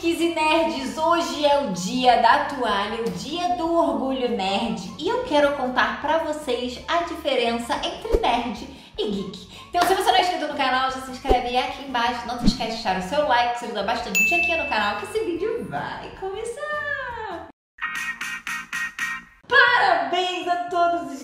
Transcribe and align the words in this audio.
geeks 0.00 0.20
e 0.20 0.34
nerds! 0.34 0.96
Hoje 0.96 1.44
é 1.44 1.60
o 1.60 1.72
dia 1.72 2.22
da 2.22 2.46
toalha, 2.46 3.02
o 3.02 3.10
dia 3.10 3.56
do 3.56 3.70
orgulho 3.72 4.30
nerd 4.30 4.90
e 4.98 5.06
eu 5.06 5.24
quero 5.24 5.54
contar 5.56 6.00
pra 6.00 6.18
vocês 6.18 6.80
a 6.88 7.02
diferença 7.02 7.74
entre 7.84 8.18
nerd 8.18 8.66
e 8.98 9.10
geek. 9.10 9.48
Então, 9.68 9.82
se 9.86 9.94
você 9.94 10.10
não 10.10 10.16
é 10.16 10.22
inscrito 10.22 10.48
no 10.48 10.56
canal, 10.56 10.90
já 10.90 11.02
se 11.02 11.10
inscreve 11.10 11.56
aqui 11.56 11.84
embaixo. 11.84 12.26
Não 12.26 12.38
se 12.38 12.46
esquece 12.46 12.78
de 12.78 12.82
deixar 12.82 12.98
o 12.98 13.02
seu 13.02 13.28
like, 13.28 13.58
que 13.58 13.64
ajuda 13.66 13.82
bastante 13.82 14.34
aqui 14.34 14.56
no 14.56 14.68
canal, 14.68 14.96
que 14.96 15.04
esse 15.04 15.24
vídeo 15.24 15.66
vai 15.68 16.10
começar! 16.18 16.89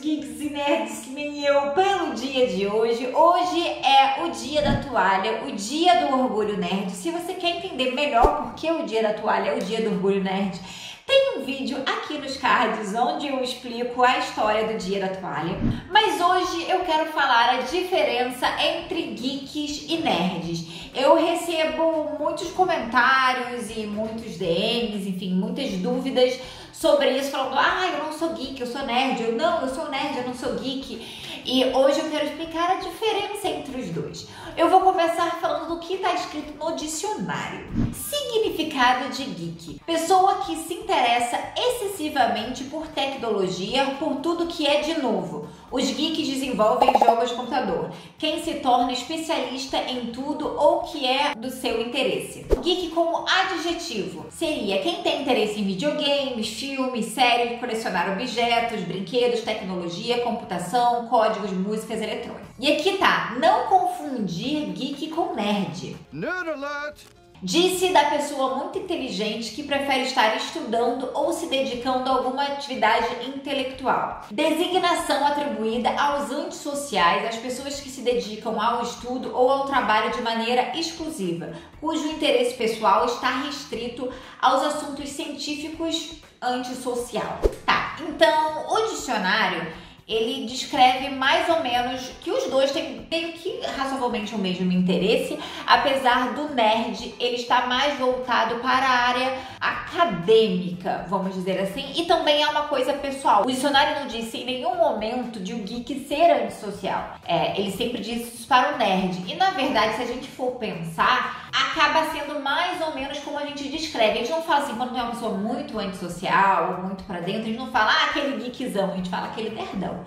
Geeks 0.06 0.40
e 0.40 0.50
nerds 0.50 1.00
que 1.00 1.10
nem 1.10 1.42
eu 1.42 1.72
pelo 1.72 2.14
dia 2.14 2.46
de 2.46 2.64
hoje. 2.64 3.08
Hoje 3.12 3.66
é 3.66 4.22
o 4.22 4.30
dia 4.30 4.62
da 4.62 4.76
toalha, 4.76 5.42
o 5.44 5.50
dia 5.50 6.06
do 6.06 6.16
orgulho 6.16 6.56
nerd. 6.56 6.92
Se 6.92 7.10
você 7.10 7.34
quer 7.34 7.56
entender 7.56 7.92
melhor 7.92 8.44
por 8.44 8.54
que 8.54 8.70
o 8.70 8.86
dia 8.86 9.02
da 9.02 9.14
toalha 9.14 9.50
é 9.50 9.56
o 9.56 9.60
dia 9.60 9.82
do 9.82 9.90
orgulho 9.90 10.22
nerd, 10.22 10.60
tem 11.04 11.38
um 11.38 11.44
vídeo 11.44 11.78
aqui 11.84 12.18
nos 12.18 12.36
cards 12.36 12.94
onde 12.94 13.26
eu 13.26 13.42
explico 13.42 14.04
a 14.04 14.18
história 14.18 14.72
do 14.72 14.78
dia 14.78 15.00
da 15.00 15.08
toalha. 15.08 15.58
Mas 15.90 16.20
hoje 16.20 16.70
eu 16.70 16.80
quero 16.80 17.06
falar 17.06 17.56
a 17.56 17.62
diferença 17.62 18.46
entre 18.62 19.02
geeks 19.08 19.86
e 19.88 19.96
nerds. 19.96 20.66
Eu 20.94 21.16
recebo 21.16 22.16
muitos 22.16 22.52
comentários 22.52 23.76
e 23.76 23.86
muitos 23.86 24.36
DMs, 24.36 25.08
enfim, 25.08 25.34
muitas 25.34 25.72
dúvidas 25.72 26.38
sobre 26.76 27.10
isso, 27.16 27.30
falando: 27.30 27.56
ah, 27.58 27.88
eu 27.92 28.04
não 28.04 28.12
sou 28.12 28.30
geek, 28.30 28.60
eu 28.60 28.66
sou 28.66 28.84
nerd. 28.84 29.22
Eu 29.22 29.32
não, 29.32 29.62
eu 29.62 29.74
sou 29.74 29.88
nerd, 29.88 30.18
eu 30.18 30.26
não 30.26 30.34
sou 30.34 30.54
geek. 30.54 31.26
E 31.44 31.64
hoje 31.66 32.00
eu 32.00 32.10
quero 32.10 32.26
explicar 32.26 32.72
a 32.72 32.74
diferença 32.74 33.48
entre 33.48 33.80
os 33.80 33.90
dois. 33.90 34.26
Eu 34.56 34.68
vou 34.68 34.80
começar 34.80 35.38
falando 35.40 35.68
do 35.68 35.78
que 35.78 35.94
está 35.94 36.12
escrito 36.12 36.58
no 36.58 36.74
dicionário. 36.74 37.66
Significado 37.94 39.10
de 39.10 39.24
geek: 39.24 39.80
pessoa 39.86 40.42
que 40.44 40.56
se 40.56 40.74
interessa 40.74 41.38
excessivamente 41.56 42.64
por 42.64 42.86
tecnologia, 42.88 43.96
por 43.98 44.16
tudo 44.16 44.46
que 44.46 44.66
é 44.66 44.80
de 44.80 45.00
novo. 45.00 45.48
Os 45.70 45.84
geeks 45.90 46.26
desenvolvem 46.26 46.92
jogos 46.98 47.30
de 47.30 47.36
computador. 47.36 47.90
Quem 48.18 48.42
se 48.42 48.54
torna 48.54 48.92
especialista 48.92 49.76
em 49.78 50.06
tudo 50.06 50.48
ou 50.56 50.80
que 50.80 51.06
é 51.06 51.34
do 51.34 51.50
seu 51.50 51.80
interesse. 51.80 52.46
Geek 52.62 52.90
como 52.90 53.24
adjetivo 53.28 54.26
seria 54.30 54.80
quem 54.80 55.02
tem 55.02 55.22
interesse 55.22 55.60
em 55.60 55.64
videogames, 55.64 56.48
filmes, 56.66 57.06
séries, 57.06 57.60
colecionar 57.60 58.12
objetos, 58.12 58.80
brinquedos, 58.82 59.42
tecnologia, 59.42 60.22
computação, 60.22 61.06
códigos, 61.06 61.52
músicas 61.52 62.02
eletrônicas. 62.02 62.46
E 62.58 62.72
aqui 62.72 62.98
tá, 62.98 63.36
não 63.40 63.66
confundir 63.66 64.72
geek 64.72 65.08
com 65.10 65.34
nerd. 65.34 65.96
Nerd 66.12 66.50
alert! 66.50 67.04
Disse 67.48 67.90
da 67.90 68.06
pessoa 68.06 68.56
muito 68.56 68.76
inteligente 68.76 69.52
que 69.52 69.62
prefere 69.62 70.02
estar 70.02 70.36
estudando 70.36 71.08
ou 71.14 71.32
se 71.32 71.46
dedicando 71.46 72.10
a 72.10 72.14
alguma 72.14 72.42
atividade 72.42 73.06
intelectual. 73.24 74.22
Designação 74.32 75.24
atribuída 75.24 75.90
aos 75.90 76.32
antissociais, 76.32 77.24
às 77.24 77.36
pessoas 77.36 77.80
que 77.80 77.88
se 77.88 78.00
dedicam 78.00 78.60
ao 78.60 78.82
estudo 78.82 79.30
ou 79.32 79.48
ao 79.48 79.64
trabalho 79.64 80.10
de 80.10 80.22
maneira 80.22 80.76
exclusiva, 80.76 81.52
cujo 81.80 82.08
interesse 82.08 82.54
pessoal 82.54 83.06
está 83.06 83.42
restrito 83.42 84.12
aos 84.42 84.64
assuntos 84.64 85.08
científicos 85.10 86.14
antissocial. 86.42 87.38
Tá, 87.64 87.96
então 88.00 88.66
o 88.74 88.90
dicionário 88.90 89.72
ele 90.08 90.46
descreve 90.46 91.10
mais 91.10 91.48
ou 91.48 91.60
menos 91.62 92.00
que 92.20 92.30
os 92.30 92.44
dois 92.44 92.70
têm 92.70 93.04
meio 93.10 93.32
que 93.32 93.60
razoavelmente 93.76 94.34
o 94.34 94.38
mesmo 94.38 94.70
interesse, 94.70 95.36
apesar 95.66 96.32
do 96.34 96.54
nerd 96.54 97.12
ele 97.18 97.36
estar 97.36 97.68
mais 97.68 97.98
voltado 97.98 98.56
para 98.56 98.86
a 98.86 99.08
área 99.08 99.38
acadêmica, 99.60 101.04
vamos 101.08 101.34
dizer 101.34 101.60
assim, 101.60 101.92
e 101.96 102.04
também 102.04 102.42
é 102.42 102.48
uma 102.48 102.68
coisa 102.68 102.92
pessoal. 102.92 103.42
O 103.42 103.46
dicionário 103.46 104.00
não 104.00 104.06
disse 104.06 104.38
em 104.38 104.44
nenhum 104.44 104.76
momento 104.76 105.40
de 105.40 105.54
o 105.54 105.58
geek 105.58 106.06
ser 106.06 106.30
antissocial. 106.30 107.18
É, 107.24 107.58
ele 107.58 107.72
sempre 107.72 108.00
diz 108.00 108.32
isso 108.32 108.46
para 108.46 108.74
o 108.74 108.78
nerd. 108.78 109.24
E 109.26 109.34
na 109.34 109.50
verdade, 109.50 109.96
se 109.96 110.02
a 110.02 110.06
gente 110.06 110.28
for 110.28 110.52
pensar, 110.52 111.48
acaba 111.52 112.10
sendo 112.12 112.40
mais 112.40 112.65
ou 112.86 112.94
menos 112.94 113.18
como 113.18 113.38
a 113.38 113.46
gente 113.46 113.68
descreve. 113.68 114.12
A 114.12 114.22
gente 114.22 114.30
não 114.30 114.42
fala 114.42 114.64
assim, 114.64 114.76
quando 114.76 114.92
tem 114.92 115.02
uma 115.02 115.10
pessoa 115.10 115.32
muito 115.32 115.78
antissocial 115.78 116.76
ou 116.76 116.86
muito 116.86 117.04
para 117.04 117.20
dentro, 117.20 117.42
a 117.42 117.44
gente 117.46 117.58
não 117.58 117.70
fala 117.70 117.90
ah, 117.90 118.10
aquele 118.10 118.38
geekzão, 118.38 118.92
a 118.92 118.96
gente 118.96 119.10
fala 119.10 119.26
aquele 119.26 119.50
nerdão. 119.50 120.04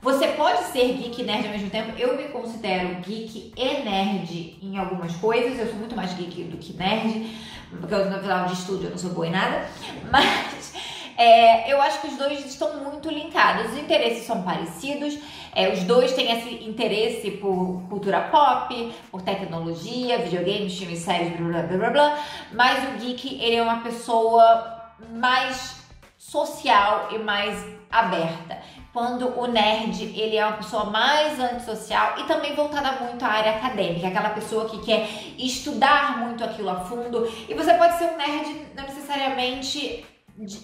Você 0.00 0.28
pode 0.28 0.62
ser 0.66 0.92
geek 0.92 1.20
e 1.20 1.24
nerd 1.24 1.46
ao 1.46 1.52
mesmo 1.52 1.70
tempo. 1.70 1.98
Eu 1.98 2.16
me 2.16 2.28
considero 2.28 3.00
geek 3.00 3.52
e 3.56 3.64
nerd 3.82 4.58
em 4.62 4.78
algumas 4.78 5.14
coisas. 5.16 5.58
Eu 5.58 5.66
sou 5.66 5.74
muito 5.74 5.96
mais 5.96 6.14
geek 6.14 6.44
do 6.44 6.56
que 6.56 6.72
nerd, 6.72 7.36
porque 7.80 7.94
eu, 7.94 8.08
no 8.08 8.20
final 8.20 8.46
de 8.46 8.52
estúdio 8.52 8.84
eu 8.84 8.90
não 8.90 8.98
sou 8.98 9.10
boa 9.10 9.26
em 9.26 9.32
nada. 9.32 9.68
Mas 10.10 10.72
é, 11.18 11.72
eu 11.72 11.82
acho 11.82 12.00
que 12.00 12.06
os 12.06 12.16
dois 12.16 12.46
estão 12.46 12.78
muito 12.84 13.10
linkados. 13.10 13.72
Os 13.72 13.76
interesses 13.76 14.24
são 14.24 14.42
parecidos. 14.42 15.18
É, 15.52 15.68
os 15.72 15.82
dois 15.82 16.12
têm 16.12 16.30
esse 16.30 16.64
interesse 16.64 17.32
por 17.32 17.82
cultura 17.88 18.20
pop, 18.20 18.94
por 19.10 19.20
tecnologia, 19.22 20.18
videogames, 20.18 20.78
filmes, 20.78 21.00
séries, 21.00 21.36
blá 21.36 21.62
blá 21.62 21.76
blá 21.76 21.90
blá. 21.90 22.18
Mas 22.52 22.84
o 22.90 22.98
geek, 22.98 23.42
ele 23.42 23.56
é 23.56 23.62
uma 23.62 23.80
pessoa 23.80 24.92
mais 25.10 25.78
social 26.16 27.08
e 27.10 27.18
mais 27.18 27.66
aberta. 27.90 28.58
Quando 28.92 29.36
o 29.36 29.48
nerd, 29.48 30.00
ele 30.16 30.36
é 30.36 30.46
uma 30.46 30.58
pessoa 30.58 30.84
mais 30.84 31.40
antissocial 31.40 32.14
e 32.18 32.24
também 32.24 32.54
voltada 32.54 32.92
muito 32.92 33.24
à 33.24 33.28
área 33.28 33.56
acadêmica, 33.56 34.06
aquela 34.06 34.30
pessoa 34.30 34.68
que 34.68 34.78
quer 34.84 35.08
estudar 35.36 36.18
muito 36.18 36.44
aquilo 36.44 36.70
a 36.70 36.76
fundo. 36.76 37.28
E 37.48 37.54
você 37.54 37.74
pode 37.74 37.98
ser 37.98 38.04
um 38.04 38.16
nerd 38.16 38.66
não 38.76 38.84
necessariamente 38.84 40.04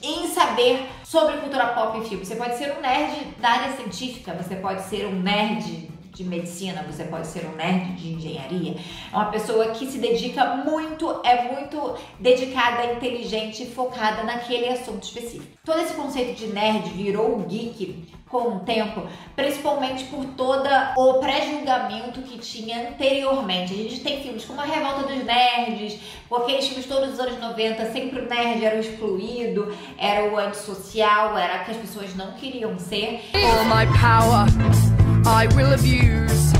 em 0.02 0.23
saber 0.54 0.88
sobre 1.02 1.36
cultura 1.38 1.66
pop 1.68 1.98
e 1.98 2.08
filme. 2.08 2.24
Você 2.24 2.36
pode 2.36 2.56
ser 2.56 2.72
um 2.76 2.80
nerd 2.80 3.26
da 3.40 3.50
área 3.50 3.76
científica, 3.76 4.32
você 4.32 4.54
pode 4.54 4.82
ser 4.82 5.06
um 5.06 5.20
nerd 5.20 5.90
de 6.14 6.24
medicina, 6.24 6.84
você 6.88 7.04
pode 7.04 7.26
ser 7.26 7.44
um 7.46 7.56
nerd 7.56 7.92
de 7.96 8.14
engenharia. 8.14 8.76
É 9.12 9.16
uma 9.16 9.26
pessoa 9.26 9.66
que 9.68 9.86
se 9.86 9.98
dedica 9.98 10.56
muito, 10.56 11.20
é 11.24 11.52
muito 11.52 11.96
dedicada, 12.20 12.92
inteligente, 12.92 13.66
focada 13.66 14.22
naquele 14.22 14.68
assunto 14.68 15.02
específico. 15.02 15.46
Todo 15.64 15.80
esse 15.80 15.94
conceito 15.94 16.38
de 16.38 16.46
nerd 16.46 16.88
virou 16.90 17.40
geek 17.40 18.06
com 18.28 18.56
o 18.56 18.60
tempo, 18.60 19.02
principalmente 19.36 20.04
por 20.04 20.24
todo 20.36 20.68
o 20.96 21.14
pré-julgamento 21.14 22.20
que 22.22 22.38
tinha 22.38 22.88
anteriormente. 22.88 23.72
A 23.72 23.76
gente 23.76 24.00
tem 24.00 24.22
filmes 24.22 24.44
como 24.44 24.60
A 24.60 24.64
Revolta 24.64 25.04
dos 25.04 25.24
Nerds, 25.24 26.00
com 26.28 26.36
aqueles 26.36 26.66
filmes 26.66 26.86
todos 26.86 27.10
dos 27.10 27.20
anos 27.20 27.40
90, 27.40 27.92
sempre 27.92 28.20
o 28.20 28.28
nerd 28.28 28.64
era 28.64 28.76
o 28.76 28.80
excluído, 28.80 29.76
era 29.98 30.32
o 30.32 30.36
antissocial, 30.36 31.36
era 31.36 31.64
que 31.64 31.72
as 31.72 31.76
pessoas 31.76 32.14
não 32.14 32.32
queriam 32.32 32.78
ser. 32.78 33.20
All 33.34 33.64
my 33.64 33.86
power. 33.98 34.93
I 35.26 35.46
will 35.56 35.72
abuse. 35.72 36.52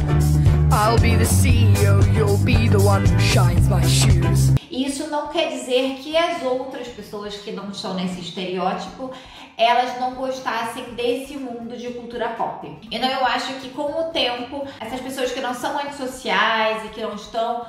I'll 0.73 0.99
be 0.99 1.17
the 1.17 1.25
CEO, 1.25 2.01
you'll 2.15 2.39
be 2.39 2.67
the 2.67 2.81
one 2.81 3.05
who 3.05 3.19
shines 3.21 3.69
my 3.69 3.83
shoes. 3.83 4.55
Isso 4.71 5.07
não 5.09 5.29
quer 5.29 5.51
dizer 5.51 5.99
que 6.03 6.17
as 6.17 6.43
outras 6.43 6.89
pessoas 6.89 7.37
que 7.37 7.53
não 7.53 7.69
estão 7.71 7.93
nesse 7.93 8.21
estereótipo 8.21 9.11
elas 9.59 10.01
não 10.01 10.15
gostassem 10.15 10.95
desse 10.95 11.37
mundo 11.37 11.77
de 11.77 11.91
cultura 11.91 12.31
pop. 12.31 12.67
Então 12.91 13.09
eu 13.09 13.27
acho 13.27 13.53
que 13.61 13.69
com 13.69 13.83
o 13.83 14.05
tempo, 14.11 14.67
essas 14.81 15.01
pessoas 15.01 15.31
que 15.31 15.41
não 15.41 15.53
são 15.53 15.79
antissociais 15.79 16.87
e 16.87 16.89
que 16.89 17.03
não 17.03 17.15
estão 17.15 17.67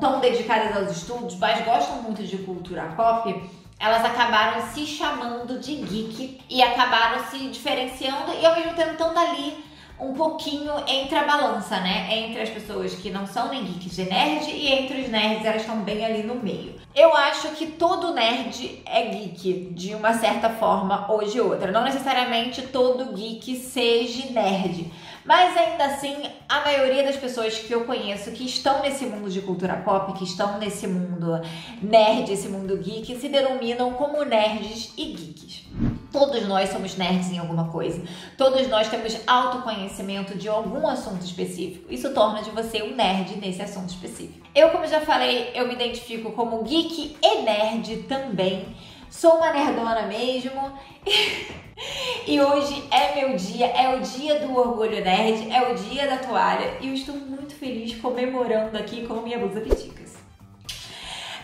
tão 0.00 0.18
dedicadas 0.18 0.76
aos 0.76 0.96
estudos, 0.96 1.36
mas 1.36 1.64
gostam 1.64 2.02
muito 2.02 2.22
de 2.24 2.36
cultura 2.38 2.92
pop, 2.96 3.32
elas 3.78 4.04
acabaram 4.04 4.60
se 4.72 4.86
chamando 4.86 5.60
de 5.60 5.76
geek 5.76 6.40
e 6.50 6.62
acabaram 6.62 7.24
se 7.30 7.38
diferenciando 7.48 8.32
e 8.40 8.44
ao 8.44 8.56
mesmo 8.56 8.74
tempo 8.74 8.92
estando 8.92 9.16
ali 9.16 9.71
um 9.98 10.12
pouquinho 10.14 10.72
entre 10.86 11.16
a 11.16 11.24
balança, 11.24 11.78
né? 11.80 12.08
Entre 12.10 12.40
as 12.40 12.50
pessoas 12.50 12.94
que 12.94 13.10
não 13.10 13.26
são 13.26 13.48
nem 13.48 13.64
geeks 13.64 13.96
de 13.96 14.04
nerd 14.04 14.50
e 14.50 14.68
entre 14.68 15.02
os 15.02 15.08
nerds, 15.08 15.44
elas 15.44 15.62
estão 15.62 15.80
bem 15.80 16.04
ali 16.04 16.22
no 16.22 16.34
meio. 16.36 16.74
Eu 16.94 17.14
acho 17.16 17.48
que 17.50 17.68
todo 17.68 18.12
nerd 18.12 18.82
é 18.84 19.06
geek 19.06 19.70
de 19.72 19.94
uma 19.94 20.12
certa 20.14 20.50
forma 20.50 21.06
ou 21.10 21.24
de 21.24 21.40
outra. 21.40 21.70
Não 21.70 21.84
necessariamente 21.84 22.62
todo 22.62 23.12
geek 23.12 23.56
seja 23.56 24.30
nerd. 24.30 24.92
Mas 25.24 25.56
ainda 25.56 25.84
assim, 25.84 26.16
a 26.48 26.60
maioria 26.62 27.04
das 27.04 27.16
pessoas 27.16 27.56
que 27.56 27.72
eu 27.72 27.84
conheço 27.84 28.32
que 28.32 28.44
estão 28.44 28.82
nesse 28.82 29.06
mundo 29.06 29.30
de 29.30 29.40
cultura 29.40 29.76
pop, 29.76 30.12
que 30.14 30.24
estão 30.24 30.58
nesse 30.58 30.86
mundo 30.88 31.40
nerd, 31.80 32.32
esse 32.32 32.48
mundo 32.48 32.76
geek, 32.76 33.16
se 33.16 33.28
denominam 33.28 33.92
como 33.92 34.24
nerds 34.24 34.92
e 34.96 35.04
geeks. 35.12 35.64
Todos 36.12 36.46
nós 36.46 36.68
somos 36.68 36.96
nerds 36.96 37.30
em 37.32 37.38
alguma 37.38 37.68
coisa. 37.68 38.02
Todos 38.36 38.68
nós 38.68 38.88
temos 38.88 39.18
autoconhecimento 39.26 40.36
de 40.36 40.46
algum 40.46 40.86
assunto 40.86 41.24
específico. 41.24 41.90
Isso 41.90 42.12
torna 42.12 42.42
de 42.42 42.50
você 42.50 42.82
um 42.82 42.94
nerd 42.94 43.36
nesse 43.36 43.62
assunto 43.62 43.88
específico. 43.88 44.46
Eu, 44.54 44.68
como 44.68 44.86
já 44.86 45.00
falei, 45.00 45.50
eu 45.54 45.66
me 45.66 45.72
identifico 45.72 46.32
como 46.32 46.62
geek 46.64 47.16
e 47.22 47.42
nerd 47.42 48.02
também. 48.02 48.66
Sou 49.08 49.36
uma 49.36 49.52
nerdona 49.52 50.02
mesmo. 50.02 50.72
e 52.26 52.40
hoje 52.40 52.84
é 52.90 53.14
meu 53.14 53.34
dia, 53.36 53.66
é 53.66 53.96
o 53.96 54.00
dia 54.00 54.40
do 54.40 54.54
orgulho 54.54 55.02
nerd, 55.02 55.50
é 55.50 55.72
o 55.72 55.74
dia 55.74 56.06
da 56.06 56.18
toalha. 56.18 56.76
E 56.80 56.88
eu 56.88 56.94
estou 56.94 57.14
muito 57.14 57.54
feliz 57.54 57.94
comemorando 57.96 58.76
aqui 58.76 59.06
com 59.06 59.14
minha 59.22 59.38
blusa 59.38 59.60
Piticas. 59.60 60.11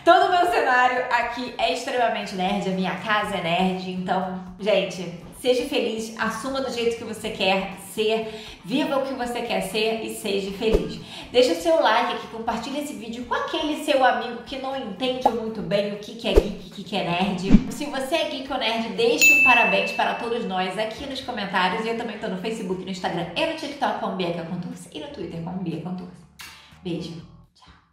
Todo 0.09 0.25
o 0.25 0.31
meu 0.31 0.51
cenário 0.51 1.05
aqui 1.11 1.53
é 1.55 1.71
extremamente 1.71 2.33
nerd, 2.33 2.67
a 2.67 2.71
minha 2.71 2.95
casa 2.95 3.35
é 3.35 3.43
nerd, 3.43 3.91
então, 3.91 4.43
gente, 4.59 5.21
seja 5.39 5.69
feliz, 5.69 6.15
assuma 6.17 6.61
do 6.61 6.73
jeito 6.73 6.97
que 6.97 7.03
você 7.03 7.29
quer 7.29 7.75
ser, 7.93 8.43
viva 8.65 8.97
o 8.97 9.05
que 9.05 9.13
você 9.13 9.43
quer 9.43 9.61
ser 9.61 10.03
e 10.03 10.15
seja 10.15 10.51
feliz. 10.53 10.99
Deixa 11.31 11.53
seu 11.53 11.79
like 11.79 12.13
aqui, 12.15 12.25
compartilha 12.29 12.79
esse 12.79 12.93
vídeo 12.93 13.23
com 13.25 13.35
aquele 13.35 13.83
seu 13.85 14.03
amigo 14.03 14.41
que 14.47 14.57
não 14.57 14.75
entende 14.75 15.29
muito 15.29 15.61
bem 15.61 15.93
o 15.93 15.99
que 15.99 16.27
é 16.27 16.33
geek, 16.33 16.81
o 16.81 16.83
que 16.83 16.95
é 16.95 17.03
nerd. 17.03 17.71
Se 17.71 17.85
você 17.85 18.15
é 18.15 18.29
geek 18.31 18.51
ou 18.51 18.57
nerd, 18.57 18.89
deixe 18.95 19.31
um 19.31 19.43
parabéns 19.43 19.91
para 19.91 20.15
todos 20.15 20.43
nós 20.45 20.75
aqui 20.75 21.05
nos 21.05 21.21
comentários. 21.21 21.85
Eu 21.85 21.95
também 21.95 22.15
estou 22.15 22.31
no 22.31 22.37
Facebook, 22.37 22.83
no 22.83 22.89
Instagram 22.89 23.27
e 23.35 23.45
no 23.45 23.55
TikTok 23.55 23.99
com 23.99 24.15
Bia 24.15 24.43
Contursi 24.43 24.89
e 24.91 25.01
no 25.01 25.09
Twitter 25.09 25.39
com 25.43 25.51
Bia 25.59 25.79
Contursi. 25.81 26.17
Beijo! 26.83 27.38